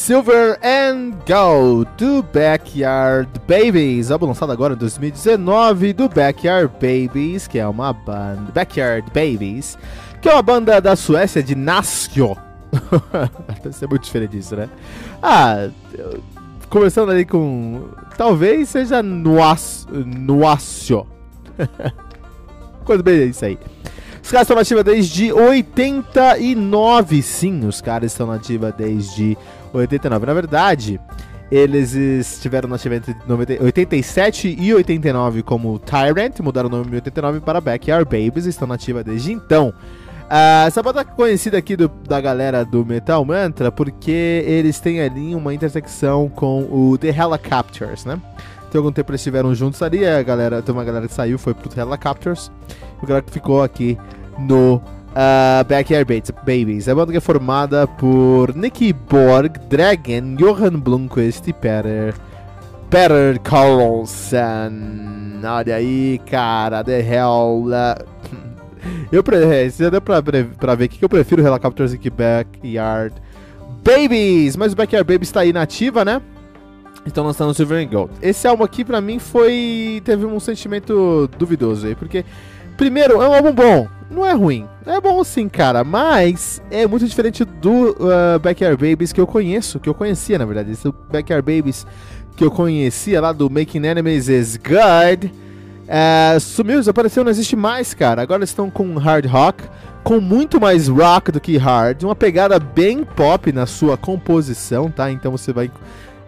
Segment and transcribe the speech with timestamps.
[0.00, 7.58] Silver and Gold do Backyard Babies, álbum lançado agora em 2019 do Backyard Babies, que
[7.58, 9.76] é uma banda Backyard Babies,
[10.22, 12.34] que é uma banda da Suécia de Nascio.
[13.62, 14.70] Deve ser muito diferente disso, né?
[15.22, 15.68] Ah,
[16.70, 19.86] começando ali com talvez seja Nuacio.
[22.86, 23.58] Coisa bem é isso aí.
[24.22, 29.36] Os caras estão nativa desde 89, sim, os caras estão nativa desde
[29.72, 30.26] 89.
[30.26, 31.00] Na verdade,
[31.50, 36.94] eles estiveram na ativa entre 90, 87 e 89 como Tyrant, mudaram o nome em
[36.94, 39.74] 89 para Backyard Babies, estão nativa desde então.
[40.30, 45.00] Uh, essa banda é conhecida aqui do, da galera do Metal Mantra porque eles têm
[45.00, 48.16] ali uma intersecção com o The Helicopters, né?
[48.70, 51.52] Tem algum tempo eles estiveram juntos ali, a galera, tem uma galera que saiu, foi
[51.52, 52.52] pro Helicopters,
[53.02, 53.98] o galera que ficou aqui
[54.38, 56.04] no uh, Backyard
[56.44, 56.88] Babies.
[56.88, 62.14] A banda que é formada por Nicky Borg, Dragon, Johan Blomqvist e Peter,
[62.88, 64.72] Peter Carlson.
[65.44, 67.66] Olha aí, cara, The Hell.
[67.66, 68.04] Uh,
[69.12, 73.14] eu pre já deu pra, pra ver que eu prefiro Helicopters que Backyard
[73.84, 74.56] Babies.
[74.56, 76.20] Mas o Backyard Babies tá aí na ativa, né?
[77.06, 78.12] Estão lançando Silver and Gold.
[78.20, 80.02] Esse álbum aqui, pra mim, foi.
[80.04, 82.24] teve um sentimento duvidoso aí, porque.
[82.80, 84.66] Primeiro, é um álbum bom, não é ruim.
[84.86, 89.78] É bom sim, cara, mas é muito diferente do uh, Backyard Babies que eu conheço,
[89.78, 90.70] que eu conhecia, na verdade.
[90.70, 91.86] Esse Backyard Babies
[92.34, 95.26] que eu conhecia lá do Making Enemies is Good.
[95.26, 98.22] Uh, sumiu, desapareceu, não existe mais, cara.
[98.22, 99.62] Agora estão com hard rock,
[100.02, 105.10] com muito mais rock do que hard, uma pegada bem pop na sua composição, tá?
[105.12, 105.70] Então você vai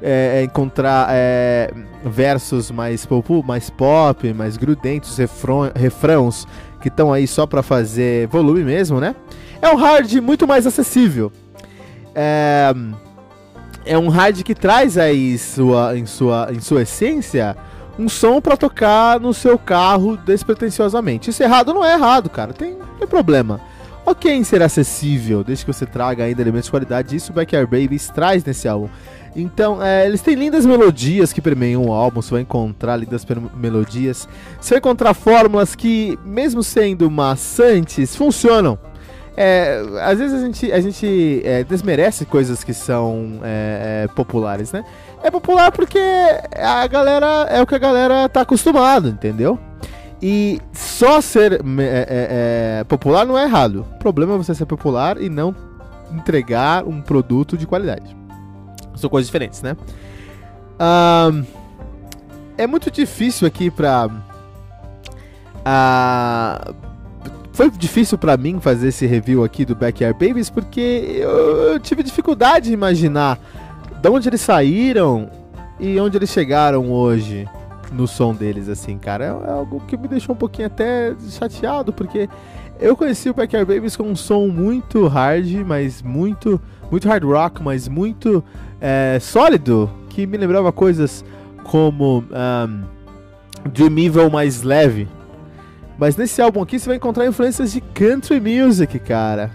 [0.03, 1.71] é, encontrar é,
[2.05, 6.47] versos mais pop, mais pop, mais grudentos, refrões
[6.81, 9.15] que estão aí só para fazer volume mesmo, né?
[9.61, 11.31] É um hard muito mais acessível.
[12.15, 12.75] É,
[13.85, 17.57] é um hard que traz aí sua, em, sua, em sua essência
[17.99, 21.31] um som para tocar no seu carro despretensiosamente.
[21.31, 22.53] Isso errado não é errado, cara.
[22.53, 23.61] Tem, tem problema.
[24.05, 27.15] Ok em ser acessível, desde que você traga ainda elementos de qualidade.
[27.15, 28.89] Isso o Backyard Babies traz nesse álbum.
[29.35, 34.29] Então, é, eles têm lindas melodias que permeiam o álbum, você vai encontrar lindas melodias.
[34.61, 38.79] Você vai encontrar fórmulas que, mesmo sendo maçantes, funcionam.
[39.35, 44.73] É, às vezes a gente, a gente é, desmerece coisas que são é, é populares,
[44.73, 44.85] né?
[45.23, 45.99] É popular porque
[46.55, 49.59] a galera é o que a galera tá acostumado, entendeu?
[50.21, 50.61] E
[51.03, 53.85] só ser é, é, popular não é errado.
[53.97, 55.53] O problema é você ser popular e não
[56.13, 58.17] entregar um produto de qualidade.
[58.95, 59.77] São coisas diferentes, né?
[62.57, 64.07] É muito difícil aqui pra.
[65.67, 66.75] Uh,
[67.53, 71.31] foi difícil para mim fazer esse review aqui do Backyard Babies porque eu,
[71.73, 73.41] eu, tive dificuldade de imaginar
[74.01, 75.29] de onde eles saíram
[75.81, 77.49] e onde eles chegaram hoje
[77.93, 79.25] no som deles, assim, cara.
[79.25, 82.29] É, é algo que me deixou um pouquinho até chateado porque
[82.81, 86.61] eu conheci o Backyard Babies com um som muito hard, mas muito,
[86.91, 88.43] muito hard rock, mas muito
[88.81, 91.25] é, sólido, que me lembrava coisas
[91.63, 92.83] como um,
[93.71, 95.09] Dream Evil mais leve.
[95.97, 99.51] Mas nesse álbum aqui você vai encontrar influências de country music, cara.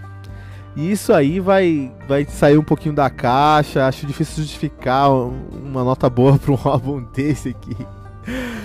[0.74, 3.86] E isso aí vai, vai sair um pouquinho da caixa.
[3.86, 7.76] Acho difícil justificar uma nota boa para um álbum desse aqui.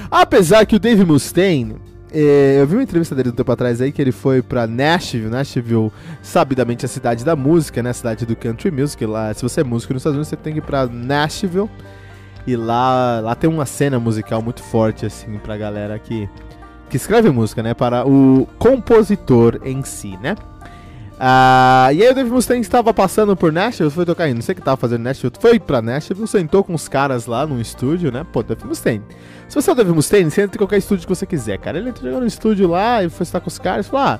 [0.09, 1.75] Apesar que o Dave Mustaine,
[2.11, 5.29] é, eu vi uma entrevista dele um tempo atrás aí que ele foi pra Nashville,
[5.29, 7.89] Nashville, sabidamente a cidade da música, né?
[7.89, 9.03] A cidade do country music.
[9.05, 11.69] Lá, se você é músico nos Estados Unidos, você tem que ir pra Nashville.
[12.45, 16.29] E lá, lá tem uma cena musical muito forte, assim, pra galera que,
[16.89, 17.73] que escreve música, né?
[17.73, 20.35] Para o compositor em si, né?
[21.25, 24.51] Ah, e aí o Dave Mustaine estava passando por Nashville, foi tocar aí, não sei
[24.51, 28.11] o que estava fazendo Nashville, foi pra Nashville, sentou com os caras lá no estúdio,
[28.11, 28.25] né?
[28.29, 29.01] Pô, Dave Mustaine.
[29.47, 31.77] Se você é o Dave Mustaine, você entra em qualquer estúdio que você quiser, cara.
[31.77, 34.19] Ele entrou no estúdio lá e foi estar com os caras e falou, ah,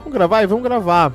[0.00, 1.10] vamos gravar e vamos gravar.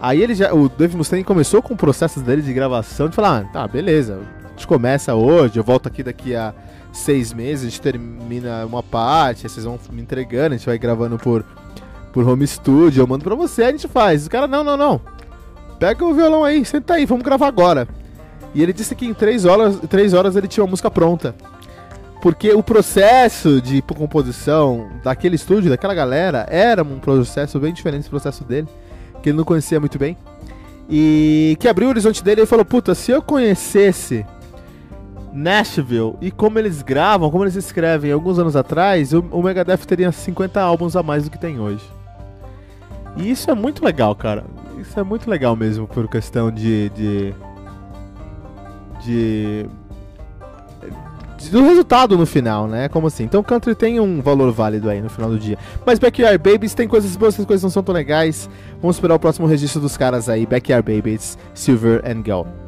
[0.00, 3.40] Aí ele já, o Dave Mustaine começou com o processo dele de gravação, de falar,
[3.40, 6.54] ah, tá, beleza, a gente começa hoje, eu volto aqui daqui a
[6.92, 11.18] seis meses, a gente termina uma parte, vocês vão me entregando, a gente vai gravando
[11.18, 11.44] por
[12.18, 14.26] por home studio, eu mando pra você, a gente faz.
[14.26, 15.00] O cara, não, não, não.
[15.78, 17.86] Pega o violão aí, senta aí, vamos gravar agora.
[18.52, 21.32] E ele disse que em três horas, três horas ele tinha uma música pronta.
[22.20, 28.10] Porque o processo de composição daquele estúdio, daquela galera, era um processo bem diferente do
[28.10, 28.66] processo dele,
[29.22, 30.16] que ele não conhecia muito bem.
[30.90, 34.26] E que abriu o horizonte dele e falou: Puta, se eu conhecesse
[35.32, 40.10] Nashville e como eles gravam, como eles escrevem alguns anos atrás, o, o Megadeth teria
[40.10, 41.97] 50 álbuns a mais do que tem hoje.
[43.18, 44.44] E isso é muito legal, cara.
[44.78, 46.88] Isso é muito legal mesmo por questão de.
[46.90, 47.34] de.
[49.04, 49.66] de,
[51.50, 52.88] do resultado no final, né?
[52.88, 53.24] Como assim?
[53.24, 55.58] Então country tem um valor válido aí no final do dia.
[55.84, 58.48] Mas Backyard Babies tem coisas boas, essas coisas não são tão legais.
[58.80, 60.46] Vamos esperar o próximo registro dos caras aí.
[60.46, 62.67] Backyard Babies, Silver and Gold.